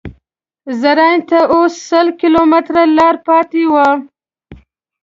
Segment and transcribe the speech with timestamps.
[0.79, 3.87] زرنج ته اوس سل کیلومتره لاره پاتې وه.